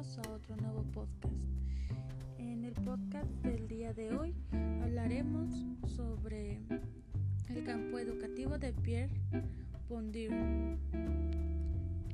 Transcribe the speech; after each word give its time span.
a 0.00 0.32
otro 0.32 0.56
nuevo 0.56 0.82
podcast. 0.94 1.34
En 2.38 2.64
el 2.64 2.72
podcast 2.72 3.28
del 3.42 3.68
día 3.68 3.92
de 3.92 4.16
hoy 4.16 4.34
hablaremos 4.82 5.66
sobre 5.94 6.58
el 7.50 7.64
campo 7.64 7.98
educativo 7.98 8.56
de 8.56 8.72
Pierre 8.72 9.12
Bourdieu 9.90 10.32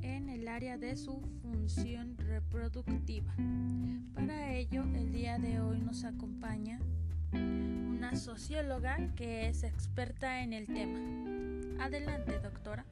en 0.03 0.29
el 0.29 0.49
área 0.49 0.77
de 0.79 0.97
su 0.97 1.21
función 1.43 2.19
reproductiva. 2.19 3.33
Para 4.17 4.53
ello, 4.53 4.83
el 4.97 5.13
día 5.13 5.39
de 5.39 5.61
hoy 5.61 5.79
nos 5.81 6.03
acompaña 6.03 6.81
una 7.33 8.17
socióloga 8.17 9.15
que 9.15 9.47
es 9.47 9.63
experta 9.63 10.43
en 10.43 10.55
el 10.55 10.67
tema. 10.67 11.85
Adelante, 11.85 12.41
doctora. 12.41 12.85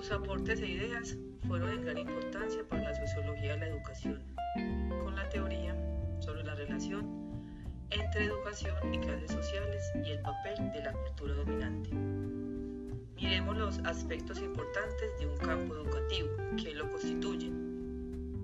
Sus 0.00 0.12
aportes 0.12 0.62
e 0.62 0.66
ideas 0.66 1.14
fueron 1.46 1.76
de 1.76 1.84
gran 1.84 1.98
importancia 1.98 2.66
para 2.66 2.84
la 2.84 2.94
sociología 2.94 3.52
de 3.52 3.58
la 3.58 3.66
educación, 3.66 4.22
con 5.04 5.14
la 5.14 5.28
teoría 5.28 5.76
sobre 6.20 6.42
la 6.42 6.54
relación 6.54 7.04
entre 7.90 8.24
educación 8.24 8.94
y 8.94 8.98
clases 8.98 9.30
sociales 9.30 9.92
y 10.02 10.12
el 10.12 10.22
papel 10.22 10.72
de 10.72 10.84
la 10.84 10.92
cultura 10.94 11.34
dominante. 11.34 11.90
Miremos 13.14 13.58
los 13.58 13.78
aspectos 13.80 14.40
importantes 14.40 15.18
de 15.18 15.26
un 15.26 15.36
campo 15.36 15.74
educativo 15.74 16.30
que 16.56 16.74
lo 16.74 16.90
constituyen. 16.90 18.42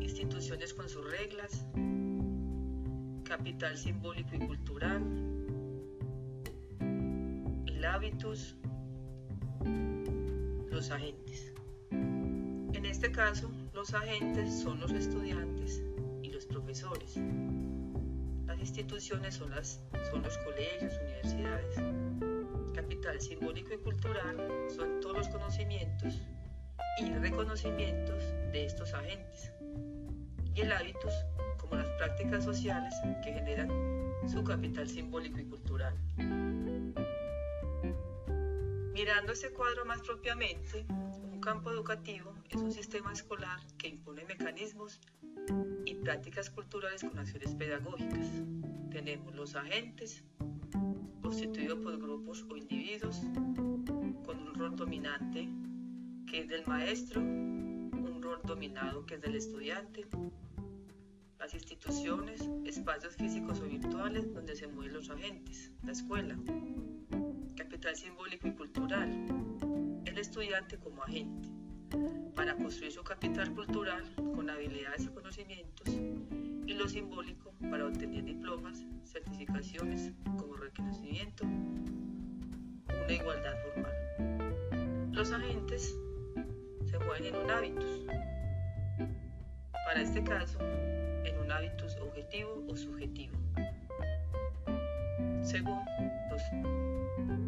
Instituciones 0.00 0.72
con 0.74 0.88
sus 0.88 1.10
reglas, 1.10 1.66
capital 3.24 3.76
simbólico 3.76 4.36
y 4.36 4.46
cultural, 4.46 5.02
el 7.66 7.84
hábitus, 7.84 8.56
los 10.76 10.90
agentes. 10.90 11.54
En 11.90 12.84
este 12.84 13.10
caso, 13.10 13.50
los 13.72 13.94
agentes 13.94 14.60
son 14.60 14.78
los 14.78 14.92
estudiantes 14.92 15.82
y 16.22 16.30
los 16.30 16.44
profesores. 16.44 17.16
Las 18.44 18.58
instituciones 18.58 19.36
son, 19.36 19.52
los 19.52 20.38
colegios, 20.44 20.92
universidades. 21.02 21.76
Capital 22.74 23.18
simbólico 23.22 23.72
y 23.72 23.78
cultural 23.78 24.36
son 24.68 25.00
todos 25.00 25.16
los 25.16 25.28
conocimientos 25.30 26.20
y 27.00 27.08
reconocimientos 27.10 28.22
de 28.52 28.66
estos 28.66 28.92
agentes. 28.92 29.50
Y 30.54 30.60
el 30.60 30.72
hábitus 30.72 31.14
como 31.56 31.76
las 31.76 31.88
prácticas 31.96 32.44
sociales 32.44 32.94
que 33.24 33.32
generan 33.32 33.70
su 34.28 34.44
capital 34.44 34.86
simbólico 34.86 35.38
y 35.40 35.44
cultural. 35.46 35.94
Mirando 38.96 39.32
ese 39.32 39.52
cuadro 39.52 39.84
más 39.84 40.00
propiamente, 40.00 40.86
un 41.22 41.38
campo 41.38 41.70
educativo 41.70 42.32
es 42.48 42.56
un 42.62 42.72
sistema 42.72 43.12
escolar 43.12 43.60
que 43.76 43.88
impone 43.88 44.24
mecanismos 44.24 45.02
y 45.84 45.96
prácticas 45.96 46.48
culturales 46.48 47.02
con 47.02 47.18
acciones 47.18 47.54
pedagógicas. 47.54 48.26
Tenemos 48.90 49.34
los 49.34 49.54
agentes, 49.54 50.24
constituidos 51.20 51.78
por 51.80 51.98
grupos 51.98 52.46
o 52.48 52.56
individuos, 52.56 53.20
con 54.24 54.38
un 54.38 54.54
rol 54.54 54.74
dominante 54.74 55.46
que 56.26 56.40
es 56.40 56.48
del 56.48 56.66
maestro, 56.66 57.20
un 57.20 58.22
rol 58.22 58.40
dominado 58.44 59.04
que 59.04 59.16
es 59.16 59.20
del 59.20 59.34
estudiante, 59.34 60.06
las 61.38 61.52
instituciones, 61.52 62.48
espacios 62.64 63.14
físicos 63.16 63.60
o 63.60 63.64
virtuales 63.64 64.32
donde 64.32 64.56
se 64.56 64.66
mueven 64.68 64.94
los 64.94 65.10
agentes, 65.10 65.70
la 65.82 65.92
escuela, 65.92 66.38
capital 67.86 68.04
simbólico 68.04 68.48
y 68.48 68.52
cultural, 68.52 69.08
el 70.06 70.18
estudiante 70.18 70.76
como 70.76 71.04
agente, 71.04 71.48
para 72.34 72.56
construir 72.56 72.90
su 72.90 73.04
capital 73.04 73.54
cultural 73.54 74.02
con 74.16 74.50
habilidades 74.50 75.04
y 75.04 75.08
conocimientos, 75.10 75.88
y 76.66 76.74
lo 76.74 76.88
simbólico 76.88 77.54
para 77.70 77.86
obtener 77.86 78.24
diplomas, 78.24 78.84
certificaciones 79.04 80.12
como 80.36 80.56
reconocimiento, 80.56 81.44
una 81.44 83.12
igualdad 83.12 83.54
formal. 83.62 85.12
Los 85.12 85.30
agentes 85.30 85.96
se 86.86 86.98
mueven 86.98 87.26
en 87.26 87.36
un 87.36 87.50
hábitus. 87.52 88.04
Para 89.86 90.02
este 90.02 90.24
caso, 90.24 90.58
en 90.60 91.38
un 91.38 91.52
hábitus 91.52 91.94
objetivo 91.98 92.64
o 92.66 92.76
subjetivo, 92.76 93.36
según 95.44 95.78
los 96.30 97.45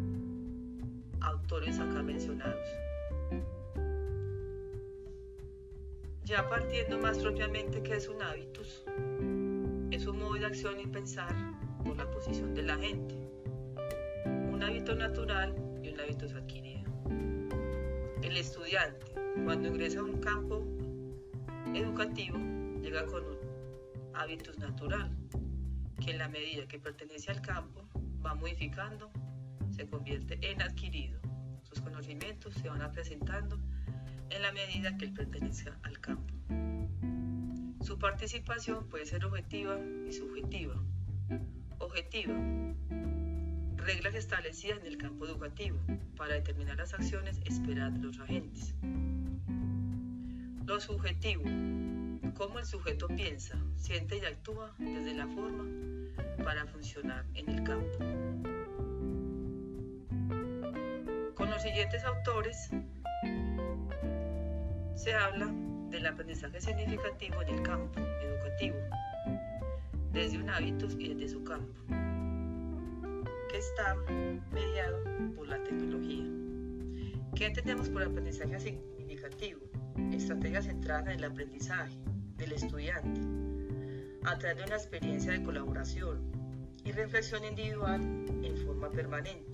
autores 1.49 1.79
acá 1.79 2.03
mencionados. 2.03 2.67
Ya 6.23 6.47
partiendo 6.47 6.99
más 6.99 7.17
propiamente 7.17 7.81
que 7.81 7.95
es 7.95 8.07
un 8.07 8.21
hábitus, 8.21 8.83
es 9.89 10.05
un 10.05 10.19
modo 10.19 10.35
de 10.35 10.45
acción 10.45 10.79
y 10.79 10.85
pensar 10.85 11.33
por 11.83 11.97
la 11.97 12.07
posición 12.11 12.53
de 12.53 12.61
la 12.61 12.77
gente, 12.77 13.15
un 14.25 14.61
hábito 14.61 14.93
natural 14.93 15.55
y 15.81 15.89
un 15.89 15.99
hábito 15.99 16.27
adquirido. 16.37 16.91
El 18.21 18.37
estudiante, 18.37 19.11
cuando 19.43 19.69
ingresa 19.69 20.01
a 20.01 20.03
un 20.03 20.19
campo 20.19 20.63
educativo, 21.73 22.37
llega 22.79 23.07
con 23.07 23.25
un 23.25 23.39
hábitus 24.13 24.59
natural, 24.59 25.17
que 26.05 26.11
en 26.11 26.19
la 26.19 26.27
medida 26.27 26.67
que 26.67 26.77
pertenece 26.77 27.31
al 27.31 27.41
campo 27.41 27.89
va 28.23 28.35
modificando, 28.35 29.09
se 29.71 29.87
convierte 29.87 30.37
en 30.43 30.61
adquirido. 30.61 31.19
Sus 31.71 31.81
conocimientos 31.81 32.53
se 32.55 32.69
van 32.69 32.91
presentando 32.91 33.59
en 34.29 34.41
la 34.41 34.51
medida 34.51 34.97
que 34.97 35.05
él 35.05 35.13
pertenezca 35.13 35.77
al 35.83 35.99
campo. 35.99 36.33
Su 37.81 37.97
participación 37.97 38.87
puede 38.89 39.05
ser 39.05 39.25
objetiva 39.25 39.79
y 40.07 40.11
subjetiva. 40.11 40.75
Objetiva. 41.79 42.35
Reglas 43.77 44.15
establecidas 44.15 44.79
en 44.79 44.87
el 44.87 44.97
campo 44.97 45.25
educativo 45.25 45.79
para 46.17 46.35
determinar 46.35 46.77
las 46.77 46.93
acciones 46.93 47.39
esperadas 47.45 47.93
de 47.93 47.99
los 47.99 48.19
agentes. 48.19 48.75
Lo 50.65 50.79
subjetivo. 50.79 51.43
Cómo 52.35 52.59
el 52.59 52.65
sujeto 52.65 53.07
piensa, 53.07 53.57
siente 53.75 54.17
y 54.17 54.25
actúa 54.25 54.75
desde 54.77 55.13
la 55.13 55.27
forma 55.27 55.65
para 56.43 56.65
funcionar 56.67 57.25
en 57.33 57.49
el 57.49 57.63
campo. 57.63 57.97
Con 61.39 61.49
los 61.49 61.61
siguientes 61.61 62.03
autores 62.03 62.69
se 64.95 65.13
habla 65.13 65.49
del 65.89 66.05
aprendizaje 66.05 66.59
significativo 66.59 67.41
en 67.41 67.55
el 67.55 67.63
campo 67.63 68.01
educativo, 68.21 68.75
desde 70.11 70.37
un 70.37 70.49
hábito 70.49 70.87
y 70.99 71.13
desde 71.13 71.29
su 71.29 71.43
campo, 71.45 71.73
que 73.49 73.57
está 73.57 73.95
mediado 74.51 75.01
por 75.33 75.47
la 75.47 75.63
tecnología. 75.63 76.25
¿Qué 77.35 77.45
entendemos 77.45 77.87
por 77.87 78.03
aprendizaje 78.03 78.59
significativo? 78.59 79.61
Estrategias 80.11 80.65
centradas 80.65 81.07
en 81.07 81.19
el 81.19 81.23
aprendizaje 81.23 81.97
del 82.35 82.51
estudiante, 82.51 83.21
a 84.25 84.37
través 84.37 84.57
de 84.57 84.63
una 84.65 84.75
experiencia 84.75 85.31
de 85.31 85.41
colaboración 85.41 86.19
y 86.83 86.91
reflexión 86.91 87.45
individual 87.45 88.01
en 88.43 88.57
forma 88.57 88.91
permanente, 88.91 89.48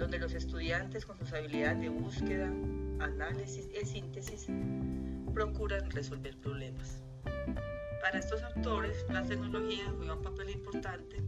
donde 0.00 0.18
los 0.18 0.32
estudiantes 0.32 1.04
con 1.04 1.18
sus 1.18 1.30
habilidades 1.34 1.78
de 1.80 1.90
búsqueda, 1.90 2.46
análisis 3.00 3.68
y 3.70 3.84
síntesis 3.84 4.46
procuran 5.34 5.90
resolver 5.90 6.36
problemas. 6.38 7.02
Para 8.00 8.18
estos 8.18 8.42
autores, 8.42 9.04
la 9.10 9.22
tecnología 9.22 9.84
juega 9.98 10.14
un 10.14 10.22
papel 10.22 10.50
importante 10.50 11.22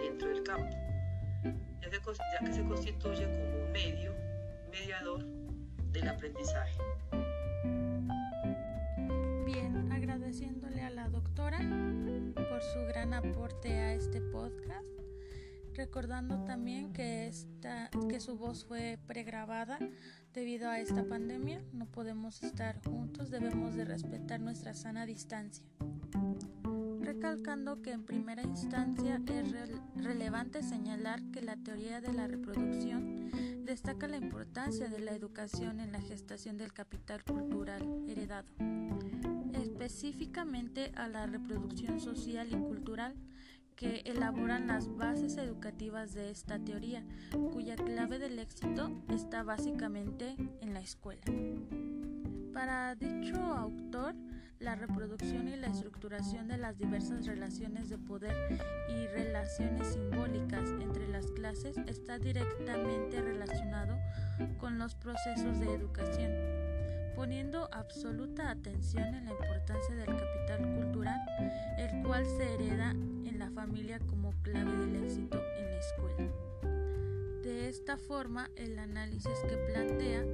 dentro 0.00 0.30
del 0.30 0.42
campo, 0.42 0.74
ya 1.44 1.90
que, 1.90 1.98
ya 1.98 2.46
que 2.46 2.52
se 2.52 2.64
constituye 2.64 3.24
como 3.24 3.64
un 3.66 3.72
medio 3.72 4.14
mediador 4.70 5.22
del 5.92 6.08
aprendizaje. 6.08 6.80
Bien, 9.44 9.92
agradeciéndole 9.92 10.80
a 10.80 10.90
la 10.90 11.08
doctora 11.10 11.58
por 12.34 12.62
su 12.62 12.78
gran 12.88 13.12
aporte 13.12 13.70
a 13.70 13.92
este 13.92 14.22
podcast 14.22 14.97
recordando 15.78 16.42
también 16.44 16.92
que, 16.92 17.28
esta, 17.28 17.88
que 18.08 18.18
su 18.18 18.36
voz 18.36 18.64
fue 18.64 18.98
pregrabada 19.06 19.78
debido 20.34 20.68
a 20.68 20.80
esta 20.80 21.04
pandemia. 21.04 21.62
No 21.72 21.86
podemos 21.86 22.42
estar 22.42 22.82
juntos, 22.84 23.30
debemos 23.30 23.76
de 23.76 23.84
respetar 23.84 24.40
nuestra 24.40 24.74
sana 24.74 25.06
distancia. 25.06 25.64
Recalcando 27.00 27.80
que 27.80 27.92
en 27.92 28.04
primera 28.04 28.42
instancia 28.42 29.22
es 29.28 29.54
relevante 29.94 30.64
señalar 30.64 31.22
que 31.30 31.42
la 31.42 31.56
teoría 31.56 32.00
de 32.00 32.12
la 32.12 32.26
reproducción 32.26 33.30
destaca 33.64 34.08
la 34.08 34.16
importancia 34.16 34.88
de 34.88 34.98
la 34.98 35.12
educación 35.12 35.78
en 35.78 35.92
la 35.92 36.00
gestación 36.00 36.56
del 36.56 36.72
capital 36.72 37.22
cultural 37.22 37.82
heredado, 38.08 38.48
específicamente 39.54 40.90
a 40.96 41.06
la 41.06 41.26
reproducción 41.26 42.00
social 42.00 42.48
y 42.50 42.56
cultural 42.56 43.14
que 43.78 44.02
elaboran 44.06 44.66
las 44.66 44.88
bases 44.96 45.36
educativas 45.36 46.12
de 46.12 46.30
esta 46.30 46.58
teoría, 46.58 47.04
cuya 47.52 47.76
clave 47.76 48.18
del 48.18 48.40
éxito 48.40 48.90
está 49.08 49.44
básicamente 49.44 50.34
en 50.60 50.74
la 50.74 50.80
escuela. 50.80 51.22
Para 52.52 52.96
dicho 52.96 53.36
autor, 53.40 54.16
la 54.58 54.74
reproducción 54.74 55.46
y 55.46 55.54
la 55.54 55.68
estructuración 55.68 56.48
de 56.48 56.58
las 56.58 56.76
diversas 56.76 57.24
relaciones 57.26 57.88
de 57.88 57.98
poder 57.98 58.34
y 58.88 59.06
relaciones 59.06 59.86
simbólicas 59.92 60.68
entre 60.80 61.06
las 61.06 61.26
clases 61.30 61.76
está 61.86 62.18
directamente 62.18 63.22
relacionado 63.22 63.96
con 64.58 64.80
los 64.80 64.96
procesos 64.96 65.60
de 65.60 65.72
educación, 65.72 66.32
poniendo 67.18 67.68
absoluta 67.72 68.48
atención 68.48 69.12
en 69.12 69.24
la 69.24 69.32
importancia 69.32 69.92
del 69.96 70.06
capital 70.06 70.72
cultural, 70.76 71.20
el 71.76 72.04
cual 72.04 72.24
se 72.24 72.54
hereda 72.54 72.92
en 72.92 73.40
la 73.40 73.50
familia 73.50 73.98
como 73.98 74.30
clave 74.42 74.70
del 74.70 75.02
éxito 75.02 75.42
en 75.58 75.64
la 75.64 75.78
escuela. 75.78 76.32
De 77.42 77.68
esta 77.68 77.96
forma, 77.96 78.52
el 78.54 78.78
análisis 78.78 79.36
que 79.48 79.56
plantea 79.56 80.24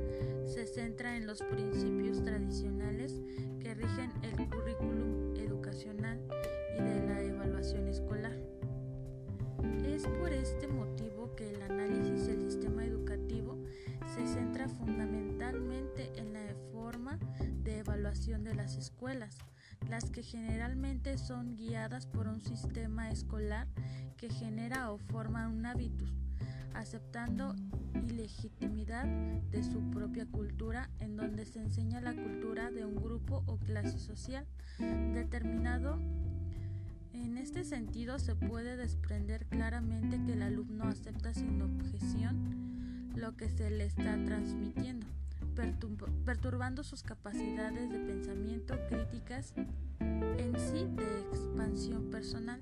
se 0.44 0.66
centra 0.66 1.16
en 1.16 1.26
los 1.26 1.40
principios 1.40 2.22
tradicionales 2.22 3.18
que 3.60 3.72
rigen 3.72 4.12
el 4.20 4.46
currículum 4.50 5.34
educacional 5.36 6.20
y 6.78 6.82
de 6.82 7.06
la 7.06 7.22
evaluación 7.22 7.88
escolar. 7.88 8.36
Es 9.86 10.06
por 10.06 10.34
este 10.34 10.68
motivo 10.68 11.34
que 11.34 11.50
el 11.50 11.62
análisis 11.62 12.26
del 12.26 12.42
sistema 12.42 12.84
educativo 12.84 13.03
se 14.14 14.28
centra 14.28 14.68
fundamentalmente 14.68 16.12
en 16.14 16.34
la 16.34 16.54
forma 16.72 17.18
de 17.64 17.78
evaluación 17.78 18.44
de 18.44 18.54
las 18.54 18.76
escuelas, 18.76 19.38
las 19.88 20.08
que 20.10 20.22
generalmente 20.22 21.18
son 21.18 21.56
guiadas 21.56 22.06
por 22.06 22.28
un 22.28 22.40
sistema 22.40 23.10
escolar 23.10 23.66
que 24.16 24.30
genera 24.30 24.92
o 24.92 24.98
forma 24.98 25.48
un 25.48 25.66
hábitus 25.66 26.12
aceptando 26.74 27.56
ilegitimidad 28.08 29.04
de 29.50 29.64
su 29.64 29.80
propia 29.90 30.26
cultura 30.26 30.90
en 31.00 31.16
donde 31.16 31.44
se 31.44 31.60
enseña 31.60 32.00
la 32.00 32.14
cultura 32.14 32.70
de 32.70 32.84
un 32.84 32.94
grupo 32.94 33.42
o 33.46 33.58
clase 33.58 33.98
social 33.98 34.46
determinado. 35.12 35.98
En 37.12 37.36
este 37.36 37.64
sentido 37.64 38.20
se 38.20 38.36
puede 38.36 38.76
desprender 38.76 39.46
claramente 39.46 40.20
que 40.24 40.34
el 40.34 40.42
alumno 40.42 40.84
acepta 40.84 41.34
sin 41.34 41.62
objeción 41.62 42.63
lo 43.16 43.36
que 43.36 43.48
se 43.48 43.70
le 43.70 43.84
está 43.84 44.16
transmitiendo, 44.24 45.06
perturbando 46.24 46.82
sus 46.82 47.02
capacidades 47.02 47.90
de 47.90 47.98
pensamiento 47.98 48.74
críticas 48.88 49.54
en 50.00 50.54
sí 50.58 50.86
de 50.96 51.20
expansión 51.30 52.10
personal. 52.10 52.60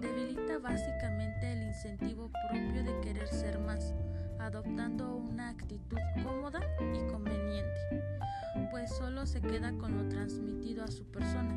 Debilita 0.00 0.58
básicamente 0.58 1.52
el 1.52 1.68
incentivo 1.68 2.30
propio 2.50 2.84
de 2.84 3.00
querer 3.00 3.28
ser 3.28 3.58
más, 3.58 3.92
adoptando 4.38 5.16
una 5.16 5.50
actitud 5.50 5.98
cómoda 6.22 6.60
y 6.94 7.10
conveniente, 7.10 8.02
pues 8.70 8.90
solo 8.96 9.26
se 9.26 9.40
queda 9.40 9.72
con 9.72 9.96
lo 9.96 10.08
transmitido 10.08 10.84
a 10.84 10.88
su 10.88 11.04
persona. 11.04 11.52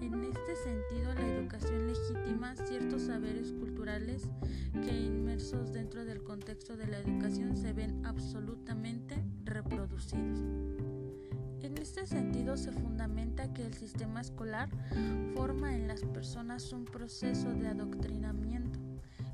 En 0.00 0.24
este 0.24 0.56
sentido, 0.56 1.14
la 1.14 1.26
educación 1.26 1.86
legítima 1.86 2.56
ciertos 2.56 3.02
saberes 3.02 3.52
culturales 3.52 3.69
que 3.98 4.96
inmersos 4.96 5.72
dentro 5.72 6.04
del 6.04 6.22
contexto 6.22 6.76
de 6.76 6.86
la 6.86 6.98
educación 6.98 7.56
se 7.56 7.72
ven 7.72 8.06
absolutamente 8.06 9.24
reproducidos. 9.44 10.38
En 11.60 11.76
este 11.76 12.06
sentido 12.06 12.56
se 12.56 12.70
fundamenta 12.70 13.52
que 13.52 13.66
el 13.66 13.74
sistema 13.74 14.20
escolar 14.20 14.68
forma 15.34 15.74
en 15.74 15.88
las 15.88 16.02
personas 16.02 16.72
un 16.72 16.84
proceso 16.84 17.52
de 17.52 17.66
adoctrinamiento, 17.66 18.78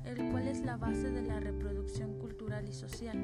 el 0.05 0.31
cual 0.31 0.47
es 0.47 0.61
la 0.61 0.75
base 0.75 1.11
de 1.11 1.21
la 1.21 1.39
reproducción 1.39 2.17
cultural 2.17 2.67
y 2.67 2.73
social. 2.73 3.15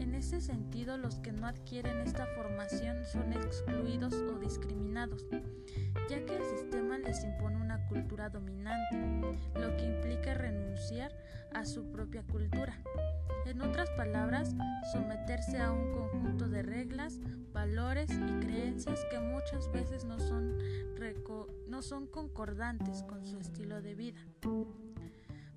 En 0.00 0.14
ese 0.14 0.40
sentido, 0.40 0.96
los 0.96 1.18
que 1.18 1.30
no 1.30 1.46
adquieren 1.46 2.00
esta 2.00 2.26
formación 2.34 3.04
son 3.04 3.34
excluidos 3.34 4.14
o 4.14 4.38
discriminados, 4.38 5.26
ya 6.08 6.24
que 6.24 6.36
el 6.36 6.44
sistema 6.44 6.96
les 6.98 7.22
impone 7.22 7.58
una 7.58 7.86
cultura 7.86 8.30
dominante, 8.30 8.96
lo 9.54 9.76
que 9.76 9.84
implica 9.84 10.32
renunciar 10.32 11.14
a 11.52 11.66
su 11.66 11.90
propia 11.92 12.22
cultura. 12.22 12.82
En 13.44 13.60
otras 13.60 13.90
palabras, 13.90 14.54
someterse 14.90 15.58
a 15.58 15.70
un 15.70 15.92
conjunto 15.92 16.48
de 16.48 16.62
reglas, 16.62 17.20
valores 17.52 18.10
y 18.10 18.40
creencias 18.40 19.04
que 19.10 19.18
muchas 19.18 19.70
veces 19.70 20.06
no 20.06 20.18
son, 20.18 20.56
no 21.68 21.82
son 21.82 22.06
concordantes 22.06 23.02
con 23.02 23.26
su 23.26 23.38
estilo 23.38 23.82
de 23.82 23.94
vida. 23.94 24.20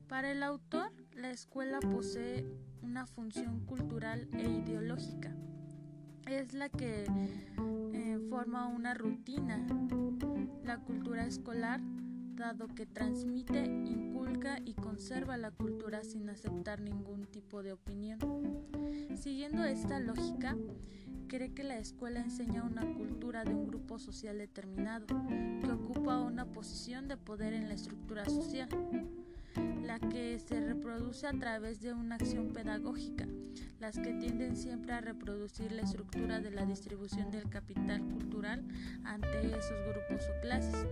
Para 0.10 0.31
el 0.31 0.44
autor, 0.44 0.92
la 1.16 1.31
escuela 1.31 1.80
posee 1.80 2.45
una 2.83 3.06
función 3.07 3.62
cultural 3.65 4.27
e 4.33 4.50
ideológica. 4.50 5.33
Es 6.27 6.53
la 6.53 6.69
que 6.69 7.06
eh, 7.94 8.19
forma 8.30 8.68
una 8.68 8.94
rutina. 8.94 9.65
La 10.63 10.77
cultura 10.80 11.25
escolar 11.25 11.81
dado 12.35 12.68
que 12.68 12.85
transmite, 12.85 13.63
inculca 13.85 14.59
y 14.65 14.74
conserva 14.74 15.38
la 15.38 15.51
cultura 15.51 16.03
sin 16.03 16.30
aceptar 16.30 16.81
ningún 16.81 17.25
tipo 17.25 17.63
de 17.63 17.74
opinión. 17.74 18.19
Siguiendo 19.15 19.63
esta 19.63 20.00
lógica, 20.00 20.57
cree 21.27 21.53
que 21.53 21.63
la 21.63 21.77
escuela 21.77 22.21
enseña 22.21 22.63
una 22.63 22.85
cultura 22.94 23.44
de 23.44 23.53
un 23.53 23.68
grupo 23.68 24.00
social 24.00 24.38
determinado, 24.38 25.06
que 25.62 25.71
ocupa 25.71 26.19
una 26.19 26.45
posición 26.45 27.07
de 27.07 27.18
poder 27.18 27.53
en 27.53 27.68
la 27.68 27.75
estructura 27.75 28.25
social, 28.25 28.69
la 29.83 30.00
que 30.00 30.39
se 30.39 30.59
reproduce 30.59 31.27
a 31.27 31.33
través 31.33 31.81
de 31.81 31.94
una 31.94 32.15
acción 32.15 32.53
pedagógica, 32.53 33.27
las 33.79 33.97
que 33.97 34.13
tienden 34.13 34.55
siempre 34.55 34.94
a 34.94 35.01
reproducir 35.01 35.71
la 35.71 35.81
estructura 35.81 36.39
de 36.39 36.51
la 36.51 36.65
distribución 36.65 37.31
del 37.31 37.50
capital 37.50 38.01
cultural 38.01 38.63
ante 39.03 39.47
esos 39.47 39.77
grupos 39.88 40.27
o 40.29 40.41
clases 40.41 40.88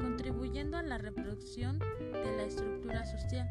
contribuyendo 0.00 0.76
a 0.76 0.82
la 0.82 0.98
reproducción 0.98 1.78
de 1.78 2.36
la 2.36 2.44
estructura 2.44 3.04
social, 3.06 3.48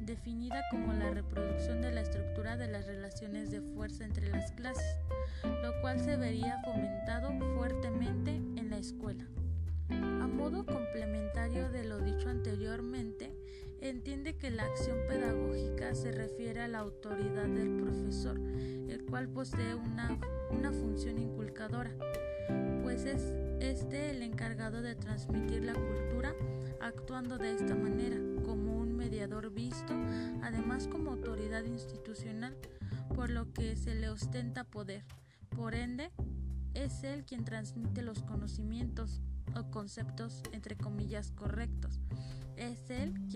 definida 0.00 0.62
como 0.70 0.92
la 0.92 1.10
reproducción 1.10 1.82
de 1.82 1.92
la 1.92 2.00
estructura 2.00 2.56
de 2.56 2.68
las 2.68 2.86
relaciones 2.86 3.50
de 3.50 3.60
fuerza 3.60 4.04
entre 4.04 4.30
las 4.30 4.50
clases, 4.52 4.98
lo 5.42 5.80
cual 5.80 6.00
se 6.00 6.16
vería 6.16 6.60
fomentado 6.64 7.32
fuertemente 7.54 8.30
en 8.30 8.70
la 8.70 8.78
escuela. 8.78 9.24
A 9.90 10.26
modo 10.26 10.64
complementario 10.64 11.70
de 11.70 11.84
lo 11.84 11.98
dicho 11.98 12.28
anteriormente, 12.28 13.35
entiende 13.80 14.36
que 14.36 14.50
la 14.50 14.64
acción 14.64 14.98
pedagógica 15.08 15.94
se 15.94 16.12
refiere 16.12 16.60
a 16.62 16.68
la 16.68 16.78
autoridad 16.78 17.48
del 17.48 17.76
profesor, 17.76 18.38
el 18.38 19.04
cual 19.08 19.28
posee 19.28 19.74
una, 19.74 20.18
una 20.50 20.72
función 20.72 21.18
inculcadora, 21.18 21.90
pues 22.82 23.04
es 23.04 23.34
este 23.60 24.10
el 24.10 24.22
encargado 24.22 24.82
de 24.82 24.94
transmitir 24.94 25.64
la 25.64 25.74
cultura 25.74 26.34
actuando 26.80 27.38
de 27.38 27.54
esta 27.54 27.74
manera 27.74 28.16
como 28.44 28.76
un 28.76 28.96
mediador 28.96 29.52
visto, 29.52 29.94
además 30.42 30.88
como 30.88 31.10
autoridad 31.10 31.64
institucional, 31.64 32.56
por 33.14 33.30
lo 33.30 33.52
que 33.52 33.76
se 33.76 33.94
le 33.94 34.08
ostenta 34.08 34.64
poder. 34.64 35.04
Por 35.50 35.74
ende, 35.74 36.10
es 36.74 37.02
él 37.04 37.24
quien 37.24 37.44
transmite 37.44 38.02
los 38.02 38.22
conocimientos 38.22 39.20
o 39.54 39.70
conceptos 39.70 40.42
entre 40.52 40.76
comillas 40.76 41.30
correctos. 41.30 42.00
Es 42.56 42.90
él 42.90 43.14
quien 43.30 43.35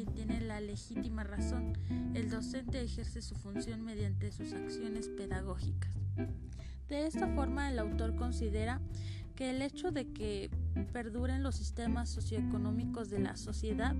legítima 0.61 1.25
razón. 1.25 1.73
El 2.15 2.31
docente 2.31 2.83
ejerce 2.83 3.23
su 3.23 3.35
función 3.35 3.85
mediante 3.85 4.33
sus 4.33 4.53
acciones 4.53 5.09
pedagógicas. 5.09 5.95
De 6.89 7.07
esta 7.07 7.29
forma, 7.35 7.71
el 7.71 7.79
autor 7.79 8.17
considera 8.17 8.81
que 9.37 9.51
el 9.51 9.63
hecho 9.63 9.91
de 9.91 10.13
que 10.13 10.51
perduren 10.93 11.43
los 11.43 11.57
sistemas 11.57 12.11
socioeconómicos 12.11 13.09
de 13.11 13.21
la 13.21 13.37
sociedad 13.37 13.95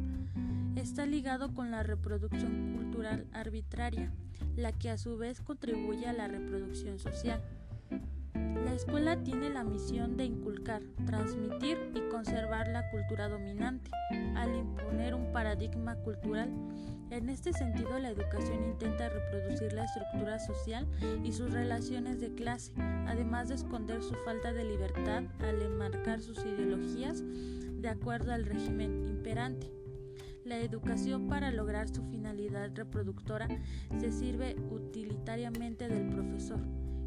está 0.77 1.07
ligado 1.07 1.55
con 1.55 1.71
la 1.71 1.83
reproducción 1.83 2.75
cultural 2.77 3.27
arbitraria, 3.33 4.13
la 4.57 4.73
que 4.73 4.91
a 4.91 4.99
su 4.99 5.17
vez 5.17 5.41
contribuye 5.41 6.07
a 6.07 6.13
la 6.13 6.29
reproducción 6.29 6.99
social. 6.99 7.43
La 8.81 8.87
escuela 8.87 9.23
tiene 9.23 9.51
la 9.51 9.63
misión 9.63 10.17
de 10.17 10.25
inculcar, 10.25 10.81
transmitir 11.05 11.77
y 11.95 12.01
conservar 12.09 12.67
la 12.69 12.91
cultura 12.91 13.29
dominante, 13.29 13.91
al 14.35 14.57
imponer 14.57 15.15
un 15.15 15.31
paradigma 15.33 15.97
cultural 15.97 16.49
en 17.11 17.29
este 17.29 17.53
sentido, 17.53 17.99
la 17.99 18.11
educación 18.11 18.65
intenta 18.65 19.09
reproducir 19.09 19.73
la 19.73 19.85
estructura 19.85 20.39
social 20.39 20.87
y 21.25 21.33
sus 21.33 21.53
relaciones 21.53 22.21
de 22.21 22.33
clase, 22.33 22.73
además 23.07 23.49
de 23.49 23.57
esconder 23.57 24.01
su 24.01 24.15
falta 24.25 24.53
de 24.53 24.65
libertad 24.65 25.25
al 25.41 25.61
enmarcar 25.61 26.23
sus 26.23 26.39
ideologías 26.39 27.23
de 27.23 27.89
acuerdo 27.89 28.33
al 28.33 28.47
régimen 28.47 29.09
imperante. 29.09 29.71
La 30.45 30.59
educación 30.59 31.27
para 31.27 31.51
lograr 31.51 31.89
su 31.89 32.03
finalidad 32.05 32.71
reproductora 32.75 33.49
se 33.99 34.13
sirve 34.13 34.55
utilitariamente 34.71 35.89
del 35.89 36.09
profesor, 36.09 36.61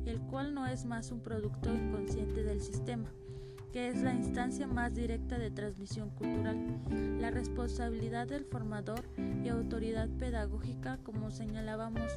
el 0.06 0.20
cual 0.22 0.54
no 0.54 0.68
es 0.68 0.86
más 0.86 1.12
un 1.12 1.22
producto 1.22 1.74
inconsciente 1.74 2.44
del 2.44 2.62
sistema 2.62 3.10
que 3.74 3.88
es 3.88 4.04
la 4.04 4.14
instancia 4.14 4.68
más 4.68 4.94
directa 4.94 5.40
de 5.40 5.50
transmisión 5.50 6.12
cultural. 6.12 6.80
La 7.20 7.32
responsabilidad 7.32 8.28
del 8.28 8.46
formador 8.46 9.04
y 9.44 9.50
autoridad 9.50 10.08
pedagógica, 10.20 11.00
como 11.02 11.32
señalábamos, 11.32 12.14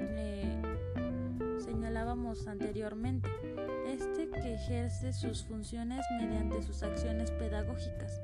eh, 0.00 0.60
señalábamos 1.64 2.48
anteriormente, 2.48 3.30
este 3.86 4.28
que 4.30 4.54
ejerce 4.54 5.12
sus 5.12 5.44
funciones 5.44 6.04
mediante 6.18 6.60
sus 6.60 6.82
acciones 6.82 7.30
pedagógicas, 7.30 8.20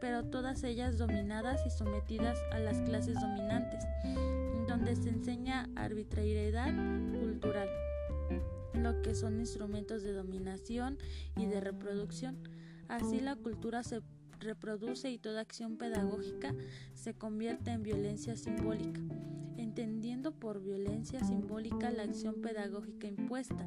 pero 0.00 0.24
todas 0.24 0.64
ellas 0.64 0.98
dominadas 0.98 1.64
y 1.66 1.70
sometidas 1.70 2.36
a 2.50 2.58
las 2.58 2.80
clases 2.80 3.14
dominantes, 3.14 3.84
donde 4.66 4.96
se 4.96 5.10
enseña 5.10 5.68
arbitrariedad 5.76 6.74
cultural, 7.20 7.68
lo 8.74 9.02
que 9.02 9.14
son 9.14 9.40
instrumentos 9.40 10.02
de 10.02 10.12
dominación 10.12 10.98
y 11.36 11.46
de 11.46 11.60
reproducción. 11.60 12.36
Así 12.88 13.20
la 13.20 13.36
cultura 13.36 13.82
se 13.82 14.00
reproduce 14.40 15.10
y 15.10 15.18
toda 15.18 15.40
acción 15.40 15.76
pedagógica 15.76 16.54
se 16.94 17.14
convierte 17.14 17.70
en 17.70 17.82
violencia 17.82 18.36
simbólica, 18.36 19.00
entendiendo 19.56 20.32
por 20.32 20.62
violencia 20.62 21.22
simbólica 21.24 21.90
la 21.90 22.04
acción 22.04 22.40
pedagógica 22.40 23.06
impuesta. 23.06 23.66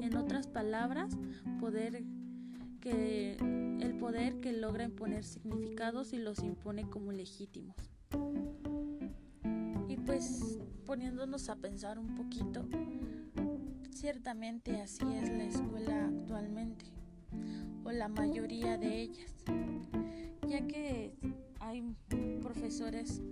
En 0.00 0.16
otras 0.16 0.46
palabras, 0.46 1.16
poder 1.60 2.02
que 2.80 3.36
el 3.80 3.96
poder 3.98 4.40
que 4.40 4.52
logra 4.52 4.84
imponer 4.84 5.24
significados 5.24 6.12
y 6.12 6.18
los 6.18 6.42
impone 6.42 6.88
como 6.88 7.12
legítimos. 7.12 7.76
Y 9.88 9.96
pues 9.96 10.58
poniéndonos 10.84 11.48
a 11.48 11.56
pensar 11.56 11.98
un 11.98 12.14
poquito, 12.14 12.64
ciertamente 13.96 14.78
así 14.82 15.06
es 15.14 15.30
la 15.30 15.44
escuela 15.44 16.04
actualmente, 16.04 16.84
o 17.82 17.90
la 17.92 18.08
mayoría 18.08 18.76
de 18.76 19.00
ellas 19.00 19.34
ya 20.46 20.60
que 20.66 21.14
hay 21.60 21.82
profesores 22.42 23.22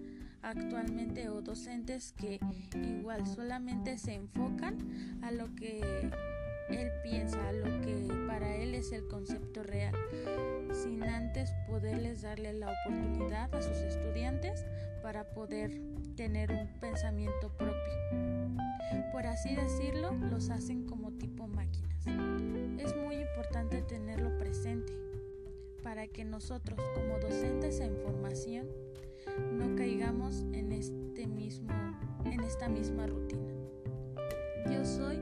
actualmente 0.40 1.28
o 1.28 1.42
docentes 1.42 2.12
que 2.12 2.40
igual 2.74 3.26
solamente 3.26 3.98
se 3.98 4.14
enfocan 4.14 5.20
a 5.22 5.30
lo 5.32 5.54
que 5.54 5.80
él 6.70 6.90
piensa, 7.02 7.46
a 7.46 7.52
lo 7.52 7.82
que 7.82 8.08
para 8.26 8.56
él 8.56 8.74
es 8.74 8.90
el 8.92 9.06
concepto 9.06 9.62
real, 9.62 9.94
sin 10.72 11.02
antes 11.02 11.52
poderles 11.68 12.22
darle 12.22 12.54
la 12.54 12.72
oportunidad 12.72 13.54
a 13.54 13.60
sus 13.60 13.76
estudiantes 13.76 14.64
para 15.04 15.22
poder 15.34 15.82
tener 16.16 16.50
un 16.50 16.80
pensamiento 16.80 17.54
propio. 17.58 17.76
Por 19.12 19.26
así 19.26 19.54
decirlo, 19.54 20.12
los 20.30 20.48
hacen 20.48 20.86
como 20.86 21.12
tipo 21.12 21.46
máquinas. 21.46 22.06
Es 22.78 22.96
muy 22.96 23.16
importante 23.16 23.82
tenerlo 23.82 24.38
presente 24.38 24.94
para 25.82 26.06
que 26.08 26.24
nosotros 26.24 26.80
como 26.94 27.18
docentes 27.18 27.80
en 27.80 27.94
formación 27.98 28.66
no 29.52 29.76
caigamos 29.76 30.46
en 30.54 30.72
este 30.72 31.26
mismo 31.26 31.68
en 32.24 32.40
esta 32.40 32.70
misma 32.70 33.06
rutina. 33.06 33.52
Yo 34.72 34.86
soy 34.86 35.18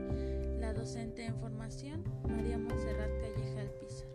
la 0.61 0.73
docente 0.73 1.25
en 1.25 1.35
formación 1.35 2.05
María 2.29 2.57
Monserrat 2.57 3.11
Calleja 3.19 3.59
Alpizar, 3.59 4.07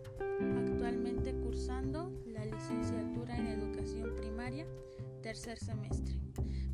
actualmente 0.67 1.35
cursando 1.35 2.11
la 2.25 2.47
licenciatura 2.47 3.37
en 3.37 3.49
educación 3.49 4.15
primaria, 4.17 4.65
tercer 5.21 5.59
semestre. 5.59 6.21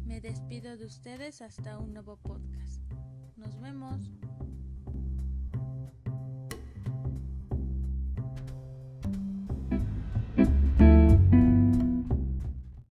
Me 0.05 0.21
despido 0.21 0.77
de 0.77 0.87
ustedes 0.87 1.41
hasta 1.43 1.79
un 1.79 1.95
nuevo 1.95 2.17
podcast. 2.17 2.81
Nos 3.37 3.59
vemos. 3.61 4.11